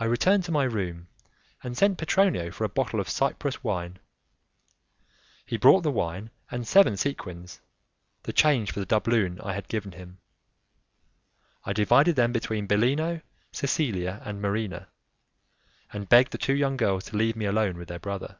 I 0.00 0.06
returned 0.06 0.42
to 0.46 0.50
my 0.50 0.64
room 0.64 1.06
and 1.62 1.76
sent 1.78 1.98
Petronio 1.98 2.50
for 2.50 2.64
a 2.64 2.68
bottle 2.68 2.98
of 2.98 3.08
Cyprus 3.08 3.62
wine. 3.62 4.00
He 5.44 5.56
brought 5.56 5.82
the 5.82 5.92
wine 5.92 6.30
and 6.50 6.66
seven 6.66 6.96
sequins, 6.96 7.60
the 8.24 8.32
change 8.32 8.72
for 8.72 8.80
the 8.80 8.86
doubloon 8.86 9.40
I 9.40 9.52
had 9.52 9.68
given 9.68 9.92
him. 9.92 10.18
I 11.62 11.74
divided 11.74 12.16
them 12.16 12.32
between 12.32 12.66
Bellino, 12.66 13.22
Cecilia 13.52 14.20
and 14.24 14.42
Marina, 14.42 14.88
and 15.92 16.08
begged 16.08 16.32
the 16.32 16.36
two 16.38 16.54
young 16.54 16.76
girls 16.76 17.04
to 17.04 17.16
leave 17.16 17.36
me 17.36 17.44
alone 17.44 17.78
with 17.78 17.86
their 17.86 18.00
brother. 18.00 18.36